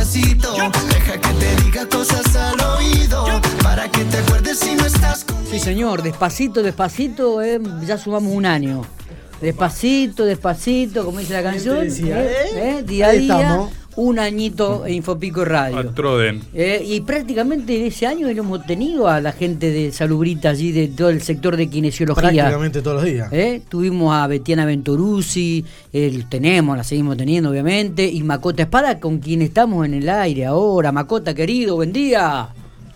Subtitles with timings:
[0.00, 0.54] despacito.
[0.88, 3.26] Deja que te diga cosas al oído.
[3.62, 5.50] Para que te acuerdes si no estás conmigo.
[5.50, 8.82] Sí, señor, despacito, despacito, eh, ya sumamos un año.
[9.40, 11.80] Despacito, despacito, como dice la canción.
[11.80, 12.82] decía, eh, ¿eh?
[12.82, 13.72] día a Ahí día, estamos.
[13.96, 15.78] Un añito en Infopico Radio.
[15.78, 16.40] A Troden.
[16.54, 21.10] Eh, y prácticamente ese año hemos tenido a la gente de Salubrita allí, de todo
[21.10, 22.30] el sector de kinesiología.
[22.30, 23.28] Prácticamente todos los días.
[23.32, 29.18] Eh, Tuvimos a Betiana Venturuzzi, el, tenemos, la seguimos teniendo obviamente, y Macota Espada con
[29.18, 30.92] quien estamos en el aire ahora.
[30.92, 32.48] Macota, querido, buen día.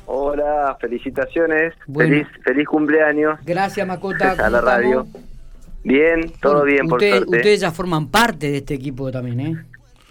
[0.06, 2.10] Hola, felicitaciones, Bueno.
[2.10, 4.32] feliz feliz cumpleaños Gracias, Macota.
[4.32, 5.00] a ¿cómo la radio.
[5.06, 5.24] estamos?
[5.82, 7.36] Bien, todo Bueno, bien por usted- suerte.
[7.36, 9.56] Ustedes ya forman parte de este equipo también, ¿eh?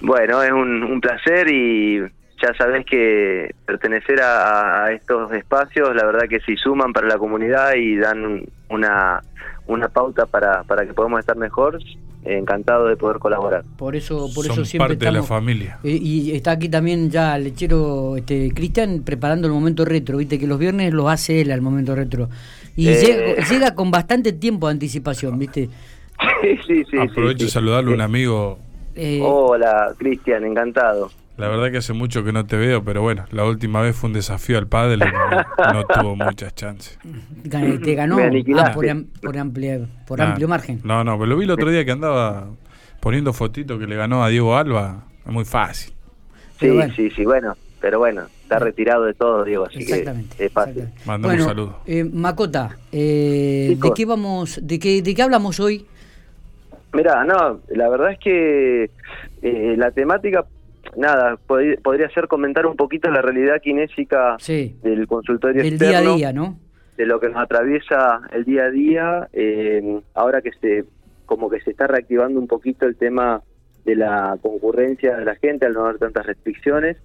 [0.03, 1.99] Bueno, es un, un placer y
[2.41, 7.17] ya sabés que pertenecer a, a estos espacios, la verdad que sí suman para la
[7.17, 9.21] comunidad y dan una,
[9.66, 11.80] una pauta para, para que podamos estar mejor.
[12.25, 13.66] Encantado de poder colaborar.
[13.77, 15.80] Por eso, por Son eso siempre parte de la familia.
[15.84, 20.39] Eh, y está aquí también ya el lechero este, Cristian preparando el momento retro, viste
[20.39, 22.30] que los viernes lo hace él al momento retro.
[22.77, 22.95] Y Eh.
[22.95, 25.67] llega, llega con bastante tiempo de anticipación, viste.
[26.42, 26.97] sí, sí, sí.
[26.97, 27.45] Aprovecho sí.
[27.45, 28.58] de saludarle a un amigo.
[28.95, 31.11] Eh, Hola, Cristian, encantado.
[31.36, 34.08] La verdad que hace mucho que no te veo, pero bueno, la última vez fue
[34.08, 36.99] un desafío al pádel y no, no tuvo muchas chances.
[37.44, 38.17] gan- te ganó
[38.59, 40.81] ah, por, am- por, amplia- por Nah, amplio margen.
[40.83, 42.49] No, no, pero lo vi el otro día que andaba
[42.99, 45.05] poniendo fotitos que le ganó a Diego Alba.
[45.25, 45.94] Es muy fácil.
[46.59, 46.94] Sí, bueno.
[46.95, 50.38] sí, sí, bueno, pero bueno, está retirado de todo, Diego, así Exactamente.
[50.38, 50.77] que es fácil.
[50.83, 51.08] exactamente.
[51.08, 51.80] Mandame un saludo.
[51.88, 55.88] eh, Macota, eh, ¿de qué vamos, de qué, de qué hablamos hoy?
[56.94, 58.83] Mira, no, la verdad es que
[59.41, 60.45] eh, la temática,
[60.95, 65.97] nada, pod- podría ser comentar un poquito la realidad kinésica Sí, del consultorio del día
[65.97, 66.59] a día, ¿no?
[66.97, 70.86] de lo que nos atraviesa el día a día, eh, ahora que se,
[71.25, 73.41] como que se está reactivando un poquito el tema
[73.83, 76.97] de la concurrencia de la gente al no haber tantas restricciones,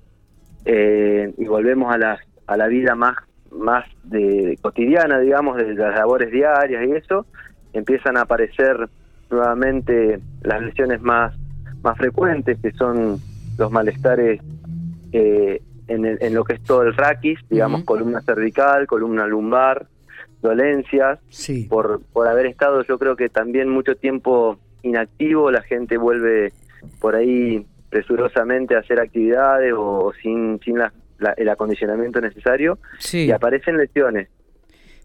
[0.66, 3.16] eh, y volvemos a la, a la vida más,
[3.50, 7.24] más de, cotidiana, digamos, de las labores diarias y eso,
[7.72, 8.88] empiezan a aparecer
[9.30, 11.34] nuevamente las lesiones más,
[11.82, 13.18] más frecuentes, que son
[13.58, 14.40] los malestares
[15.12, 19.86] eh, en, el- en lo que es todo el raquis, digamos, columna cervical, columna lumbar,
[20.42, 21.64] dolencias, Sí.
[21.68, 26.52] por, por haber estado yo creo que también mucho tiempo inactivo, la gente vuelve
[27.00, 33.24] por ahí presurosamente a hacer actividades o, sin, sin la- la- el acondicionamiento necesario Sí.
[33.26, 34.28] y aparecen lesiones.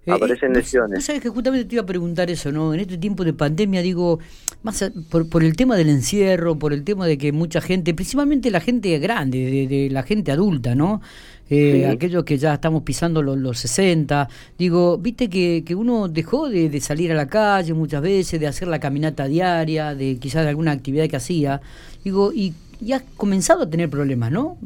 [0.05, 0.95] Eh, aparecen vos- lesiones.
[0.99, 2.73] vos sabés que justamente te iba a preguntar eso, ¿no?
[2.73, 4.19] En este tiempo de pandemia, digo,
[4.63, 7.93] más a- por, por el tema del encierro, por el tema de que mucha gente,
[7.93, 11.01] principalmente la gente grande, de, de la gente adulta, ¿no?
[11.49, 11.83] Eh, Sí.
[11.85, 14.27] Aquellos que ya estamos pisando los, los 60,
[14.57, 18.47] digo, viste que, que uno dejó de, de salir a la calle muchas veces, de
[18.47, 21.61] hacer la caminata diaria, de quizás de alguna actividad que hacía,
[22.03, 24.57] digo, y, y has comenzado a tener problemas, ¿no?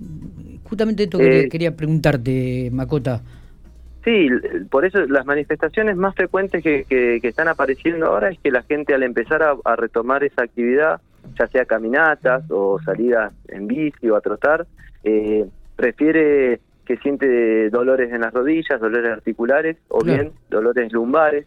[0.63, 3.21] Justamente esto Eh, quería preguntarte, Macota.
[4.07, 4.29] Sí,
[4.71, 8.63] por eso las manifestaciones más frecuentes que, que- que están apareciendo ahora es que la
[8.63, 11.01] gente al empezar a, a retomar esa actividad,
[11.37, 14.65] ya sea caminatas o salidas en bici o a trotar,
[15.03, 20.21] eh, prefiere que siente dolores en las rodillas, dolores articulares o Claro.
[20.23, 21.45] bien dolores lumbares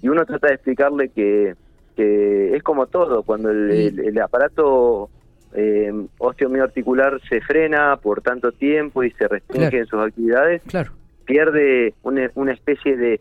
[0.00, 1.54] y uno trata de explicarle que,
[1.96, 5.10] que es como todo, cuando el, el- el aparato
[5.54, 9.78] eh, osteomioarticular se frena por tanto tiempo y se restringe Claro.
[9.78, 10.92] en sus actividades, Claro.
[11.26, 13.20] Pierde una, una especie de,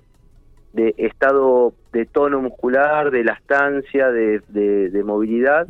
[0.73, 5.67] de estado de tono muscular, de elastancia, de, de, de movilidad,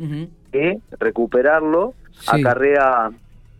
[0.52, 2.40] que recuperarlo Sí.
[2.40, 3.10] acarrea,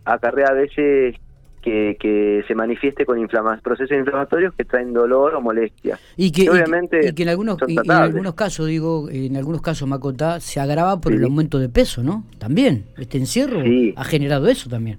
[0.03, 1.15] acarrea a veces
[1.61, 5.99] que, que se manifieste con inflama- procesos inflamatorios que traen dolor o molestia.
[6.15, 9.35] Y que, Y y que- obviamente y que en algunos en algunos casos digo en
[9.37, 11.17] algunos casos Macota se agrava por Sí.
[11.19, 13.93] el aumento de peso no también este encierro Sí.
[13.95, 14.97] ha generado eso también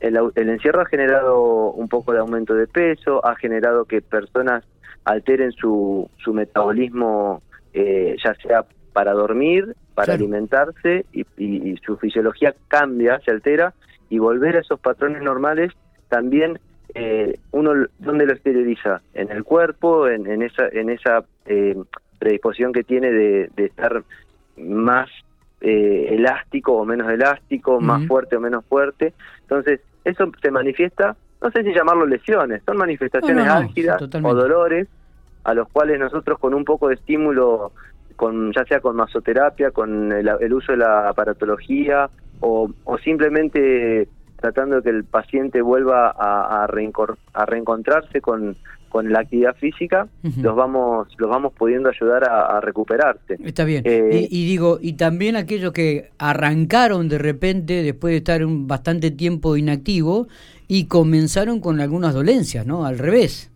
[0.00, 4.64] El, el encierro ha generado un poco de aumento de peso, ha generado que personas
[5.04, 7.42] alteren su, su metabolismo,
[7.72, 10.18] eh, ya sea para dormir, para Claro.
[10.20, 13.74] alimentarse, y, y- y su fisiología cambia, se altera,
[14.10, 15.72] y volver a esos patrones normales
[16.08, 16.58] también
[16.94, 21.76] eh, uno dónde lo exterioriza en el cuerpo en, en esa en esa eh,
[22.18, 24.02] predisposición que tiene de, de estar
[24.56, 25.10] más
[25.60, 29.12] eh, elástico o menos elástico más fuerte o menos fuerte
[29.42, 34.88] entonces eso se manifiesta no sé si llamarlo lesiones son manifestaciones No, álgidas o dolores
[35.44, 37.72] a los cuales nosotros con un poco de estímulo
[38.16, 42.10] con ya sea con masoterapia con el, el uso de la aparatología
[42.40, 44.08] o, o simplemente
[44.40, 48.56] tratando de que el paciente vuelva a, a, reencor- a reencontrarse con,
[48.88, 50.08] con la actividad física,
[50.42, 53.36] los vamos los vamos pudiendo ayudar a, a recuperarse.
[53.44, 53.82] Está bien.
[53.86, 58.66] Eh, y, y digo, y también aquellos que arrancaron de repente, después de estar un
[58.66, 60.28] bastante tiempo inactivo,
[60.66, 62.84] y comenzaron con algunas dolencias, ¿no?
[62.84, 63.50] Al revés.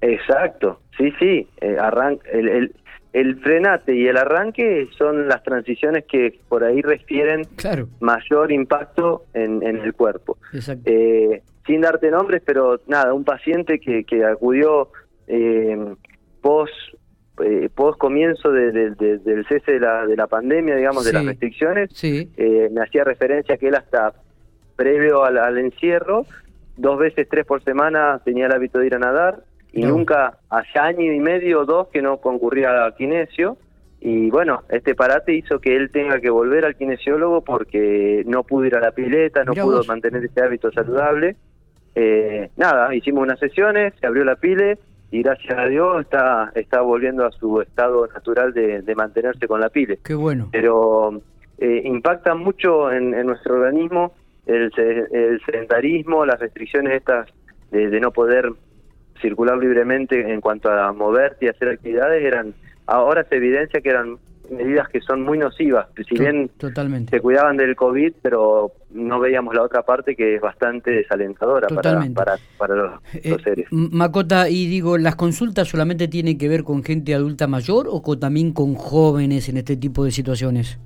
[0.00, 2.74] Exacto, sí, sí, eh, arran- el, el,
[3.12, 9.24] el frenate y el arranque son las transiciones que por ahí refieren Claro, mayor impacto
[9.34, 10.38] en, en el cuerpo.
[10.84, 14.90] Eh, sin darte nombres, pero nada, un paciente que, que acudió
[15.26, 15.76] eh,
[16.40, 16.72] post,
[17.44, 21.12] eh, post comienzo de- de- de- del cese de la, de la pandemia, digamos, de
[21.12, 24.12] las restricciones, sí, eh, me hacía referencia que él hasta
[24.76, 26.26] previo al, al encierro,
[26.76, 29.88] dos veces, tres por semana tenía el hábito de ir a nadar y No.
[29.90, 33.56] nunca, hace año y medio o dos que no concurría a kinesio.
[34.00, 38.64] Y bueno, este parate hizo que él tenga que volver al kinesiólogo porque no pudo
[38.64, 39.88] ir a la pileta, no Mirá pudo vos.
[39.88, 41.36] mantener ese hábito saludable.
[41.94, 44.78] Eh, nada, hicimos unas sesiones, se abrió la pile
[45.10, 49.60] y gracias a Dios está, está volviendo a su estado natural de, de mantenerse con
[49.60, 50.48] la pile qué bueno.
[50.52, 51.20] pero
[51.58, 54.12] eh, impacta mucho en, en nuestro organismo
[54.46, 54.70] el,
[55.12, 57.28] el sedentarismo, las restricciones estas
[57.72, 58.50] de, de no poder
[59.20, 62.54] circular libremente en cuanto a moverte y hacer actividades eran
[62.86, 64.16] ahora se evidencia que eran
[64.50, 67.10] medidas que son muy nocivas si bien Totalmente.
[67.16, 71.82] se cuidaban del COVID pero no veíamos la otra parte que es bastante desalentadora para,
[71.82, 72.14] Totalmente.
[72.16, 76.64] para, para los, Eh, los seres Macota, y digo, ¿las consultas solamente tienen que ver
[76.64, 80.80] con gente adulta mayor o con- también con jóvenes en este tipo de situaciones?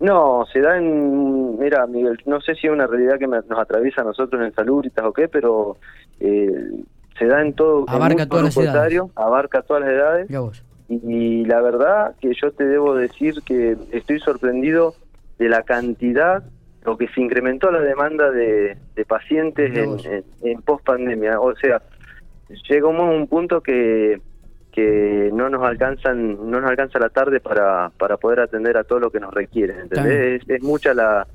[0.00, 3.58] No, se da en, mira, Miguel, no sé si es una realidad que me- nos
[3.58, 5.76] atraviesa a nosotros en Salubritas o qué, pero
[6.20, 6.50] eh,
[7.18, 7.84] se da en todo.
[7.88, 9.02] en Abarca mucho todas las edades.
[9.14, 10.28] abarca todas las edades.
[10.88, 14.94] Y, la verdad que yo te debo decir que estoy sorprendido
[15.38, 16.44] de la cantidad,
[16.84, 21.40] lo que se incrementó la demanda de, de pacientes en, en, en post-pandemia.
[21.40, 21.82] O sea,
[22.68, 24.20] llegamos a un punto que
[24.76, 28.98] que no nos alcanzan no nos alcanza la tarde para, para poder atender a todo
[28.98, 30.42] lo que nos requieren ¿entendés?
[30.42, 31.26] Es, es mucha la,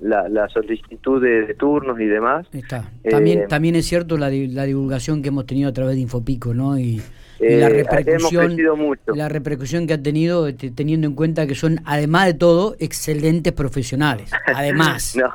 [0.00, 2.90] la, la solicitud de, de turnos y demás Está.
[3.04, 6.52] Eh, También, también es cierto la, la divulgación que hemos tenido a través de Infopico,
[6.54, 6.78] ¿no?
[6.78, 7.02] Y, y
[7.40, 9.02] Eh, la hemos repercusión, mucho.
[9.14, 13.52] la repercusión que ha tenido, este, teniendo en cuenta que son, además de todo, excelentes
[13.52, 14.30] profesionales.
[14.54, 15.16] Además.
[15.16, 15.32] no,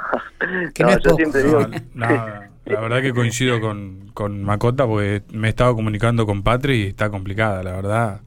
[0.73, 1.17] Que no, no es yo poco.
[1.17, 1.59] siempre digo
[1.93, 2.07] No, no,
[2.65, 6.87] la verdad que coincido con, con Macota porque me he estado comunicando con Patri y
[6.87, 8.21] está complicada, la verdad.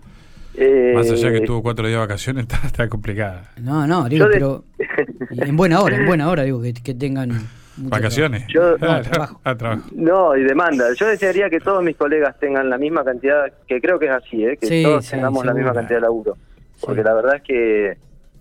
[0.57, 3.51] Eh, Más allá que tuvo cuatro días de vacaciones, está, está complicada.
[3.61, 4.65] No, no, digo, de- pero
[5.31, 7.31] en buena hora, en buena hora, digo, que, que tengan
[7.77, 8.45] ¿Vacaciones?
[8.49, 9.41] Yo- No, trabajo.
[9.45, 9.83] Ah, trabajo.
[9.95, 10.85] No, y demanda.
[10.95, 14.45] Yo desearía que todos mis colegas tengan la misma cantidad, que creo que es así,
[14.45, 14.59] ¿eh?
[14.59, 16.37] que Sí, todos sí, tengamos la misma cantidad de laburo.
[16.83, 17.05] Porque Sí.
[17.07, 17.91] la verdad es que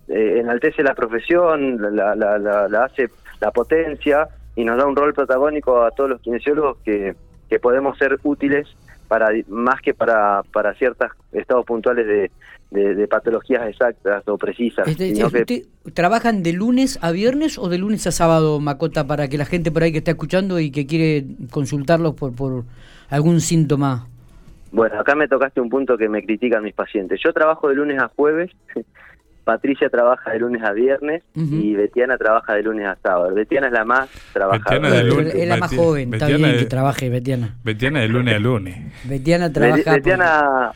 [0.08, 3.08] eh, enaltece la profesión, la, la, la, la hace
[3.40, 7.14] la potencia y nos da un rol protagónico a todos los kinesiólogos que,
[7.48, 8.68] que podemos ser útiles
[9.12, 12.30] para más que para, para ciertos estados puntuales de,
[12.70, 14.88] de, de patologías exactas o precisas.
[14.88, 15.62] Este, sino que- ¿usted-
[15.92, 19.70] ¿Trabajan de lunes a viernes o de lunes a sábado, Macota, para que la gente
[19.70, 22.64] por ahí que está escuchando y que quiere consultarlos por, por
[23.10, 24.06] algún síntoma?
[24.70, 27.20] Bueno, acá me tocaste un punto que me critican mis pacientes.
[27.22, 28.50] Yo trabajo de lunes a jueves,
[29.44, 33.34] Patricia trabaja de lunes a viernes y Betiana trabaja de lunes a sábado.
[33.34, 34.78] Betiana es la más trabajadora.
[34.88, 37.56] Betiana de lunes- es la más Beti- joven, está Betiana bien que trabaje, Betiana.
[37.64, 38.76] Betiana de lunes a lunes.
[39.04, 39.92] Betiana Be- trabaja...
[39.94, 40.72] Betiana,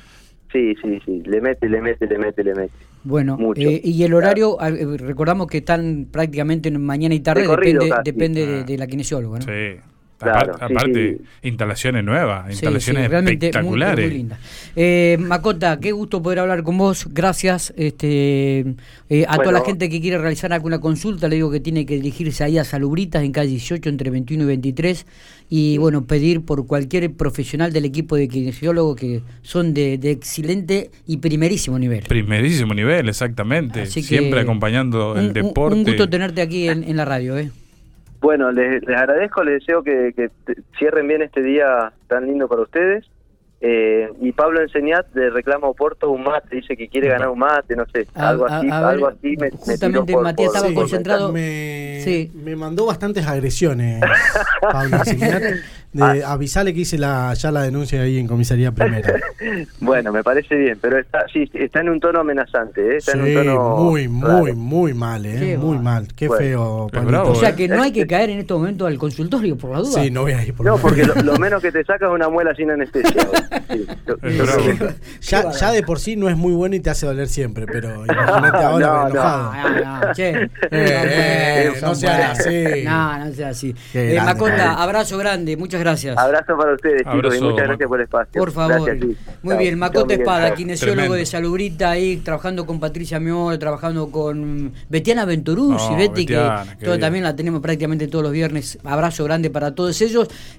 [0.52, 2.72] sí, sí, sí, le mete, le mete, le mete, le mete.
[3.04, 3.60] Bueno, Mucho.
[3.60, 7.84] eh, y el horario, eh, recordamos que están prácticamente en mañana y tarde, De corrido
[7.84, 8.10] depende, casi.
[8.10, 8.64] depende de, Ah.
[8.64, 9.44] de la kinesióloga, ¿no?
[9.44, 9.80] Sí.
[10.18, 11.48] Claro, Apar- sí, aparte, sí.
[11.48, 14.06] instalaciones nuevas, instalaciones sí, realmente muy, espectaculares.
[14.06, 14.38] muy linda.
[14.74, 17.06] Eh, Macota, qué gusto poder hablar con vos.
[17.12, 17.74] Gracias.
[17.76, 18.60] Este,
[19.10, 21.96] eh, a toda la gente que quiere realizar alguna consulta, le digo que tiene que
[21.96, 25.06] dirigirse ahí a Salubritas en calle 18 entre 21 y 23
[25.50, 30.90] y bueno, pedir por cualquier profesional del equipo de kinesiólogos que son de, de excelente
[31.06, 32.04] y primerísimo nivel.
[32.08, 33.82] Primerísimo nivel, exactamente.
[33.82, 35.76] Así que Siempre acompañando un- el un- deporte.
[35.78, 37.50] Un, gusto tenerte aquí en, en la radio, ¿eh?
[38.26, 40.12] Bueno, les, les agradezco, les deseo que,
[40.76, 43.04] cierren bien este día tan lindo para ustedes.
[43.60, 47.76] Eh, y Pablo Enseñat de Reclamo Oporto un mate, dice que quiere ganar un mate,
[47.76, 50.48] no sé, A- algo a- así, a ver, algo así me, me justamente por- Matías
[50.48, 51.32] por- estaba concentrado.
[51.32, 52.32] Me, Sí.
[52.34, 54.02] me mandó bastantes agresiones,
[54.60, 54.96] Pablo.
[55.06, 55.40] Enseñar,
[55.96, 56.32] de Ah.
[56.32, 59.12] avisarle que hice la, ya la denuncia ahí en comisaría primera.
[59.80, 62.96] Bueno, me parece bien, pero está sí, está en un tono amenazante, ¿eh?
[62.96, 64.54] está Sí, en un tono muy, muy, raro.
[64.56, 65.36] muy mal, ¿eh?
[65.38, 65.82] Qué muy mal.
[66.04, 66.08] mal.
[66.16, 66.88] Qué Bueno.
[66.90, 67.54] feo, bravo, O sea ¿eh?
[67.54, 70.02] que no hay que caer en estos momentos al consultorio por la duda.
[70.02, 72.12] Sí, no voy a ir por No, porque lo, lo menos que te saca es
[72.12, 73.26] una muela sin anestesia.
[73.68, 73.86] Sí,
[74.78, 77.66] que- Ya, ya de por sí no es muy bueno y te hace doler siempre,
[77.66, 79.08] pero imagínate ahora No, no.
[79.10, 79.52] enojado.
[79.84, 80.50] No, no, che.
[80.70, 82.64] Eh, No, no sean así.
[82.84, 83.74] No, no sea así.
[83.94, 85.85] Eh, Macota, abrazo grande, muchas gracias.
[86.16, 87.66] Abrazo para ustedes, chicos, y muchas Mac.
[87.66, 88.40] gracias por el espacio.
[88.40, 88.84] Por favor.
[88.84, 89.16] Gracias.
[89.42, 89.58] Muy Chao.
[89.58, 90.20] bien, Chao, Macota Miguel.
[90.20, 90.56] Espada, Chao.
[90.56, 91.14] kinesiólogo Tremendo.
[91.16, 96.78] de Salubrita ahí, trabajando con Patricia Miol, trabajando con Betiana Venturuzzi, No, Betty, Betiana, que
[96.78, 98.78] qué todo- también la tenemos prácticamente todos los viernes.
[98.84, 100.28] Abrazo grande para todos ellos.